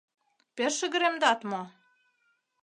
[0.55, 1.61] Пеш шыгыремдат мо?